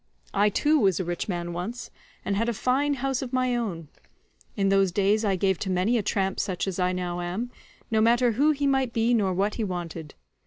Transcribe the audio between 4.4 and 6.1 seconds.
in those days I gave to many a